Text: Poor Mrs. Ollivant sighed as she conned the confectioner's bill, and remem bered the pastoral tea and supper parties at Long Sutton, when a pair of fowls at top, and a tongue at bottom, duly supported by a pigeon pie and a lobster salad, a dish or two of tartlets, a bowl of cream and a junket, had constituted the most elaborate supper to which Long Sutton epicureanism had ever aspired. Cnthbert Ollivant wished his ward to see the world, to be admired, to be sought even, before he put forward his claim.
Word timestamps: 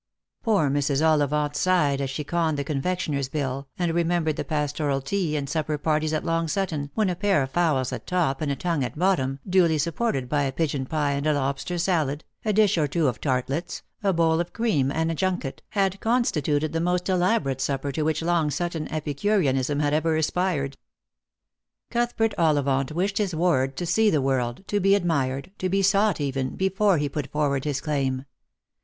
Poor 0.41 0.67
Mrs. 0.67 1.05
Ollivant 1.05 1.55
sighed 1.55 2.01
as 2.01 2.09
she 2.09 2.23
conned 2.23 2.57
the 2.57 2.63
confectioner's 2.63 3.29
bill, 3.29 3.67
and 3.77 3.91
remem 3.91 4.23
bered 4.25 4.35
the 4.35 4.43
pastoral 4.43 4.99
tea 4.99 5.37
and 5.37 5.47
supper 5.47 5.77
parties 5.77 6.11
at 6.11 6.25
Long 6.25 6.47
Sutton, 6.47 6.89
when 6.95 7.07
a 7.07 7.15
pair 7.15 7.43
of 7.43 7.51
fowls 7.51 7.93
at 7.93 8.07
top, 8.07 8.41
and 8.41 8.51
a 8.51 8.55
tongue 8.55 8.83
at 8.83 8.97
bottom, 8.97 9.37
duly 9.47 9.77
supported 9.77 10.27
by 10.27 10.41
a 10.41 10.51
pigeon 10.51 10.87
pie 10.87 11.11
and 11.11 11.27
a 11.27 11.33
lobster 11.35 11.77
salad, 11.77 12.23
a 12.43 12.51
dish 12.51 12.79
or 12.79 12.87
two 12.87 13.07
of 13.07 13.21
tartlets, 13.21 13.83
a 14.01 14.11
bowl 14.11 14.39
of 14.41 14.53
cream 14.53 14.91
and 14.91 15.11
a 15.11 15.13
junket, 15.13 15.61
had 15.69 15.99
constituted 15.99 16.73
the 16.73 16.81
most 16.81 17.07
elaborate 17.07 17.61
supper 17.61 17.91
to 17.91 18.01
which 18.01 18.23
Long 18.23 18.49
Sutton 18.49 18.91
epicureanism 18.91 19.81
had 19.81 19.93
ever 19.93 20.15
aspired. 20.15 20.77
Cnthbert 21.91 22.33
Ollivant 22.39 22.91
wished 22.91 23.19
his 23.19 23.35
ward 23.35 23.75
to 23.77 23.85
see 23.85 24.09
the 24.09 24.19
world, 24.19 24.63
to 24.65 24.79
be 24.79 24.95
admired, 24.95 25.51
to 25.59 25.69
be 25.69 25.83
sought 25.83 26.19
even, 26.19 26.55
before 26.55 26.97
he 26.97 27.07
put 27.07 27.31
forward 27.31 27.65
his 27.65 27.79
claim. 27.81 28.25